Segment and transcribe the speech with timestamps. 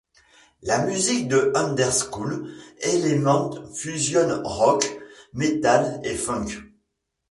[0.63, 2.51] La musique de underschool
[2.81, 4.83] element fusionne rock,
[5.33, 6.63] metal et funk.